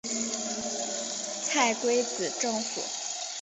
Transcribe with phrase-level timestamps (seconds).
[1.43, 2.81] 蔡圭字正甫。